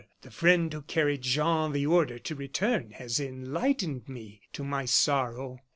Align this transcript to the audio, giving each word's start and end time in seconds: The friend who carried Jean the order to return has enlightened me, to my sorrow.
The 0.23 0.31
friend 0.31 0.73
who 0.73 0.81
carried 0.81 1.21
Jean 1.21 1.73
the 1.73 1.85
order 1.85 2.17
to 2.17 2.33
return 2.33 2.89
has 2.93 3.19
enlightened 3.19 4.09
me, 4.09 4.41
to 4.53 4.63
my 4.63 4.85
sorrow. 4.85 5.59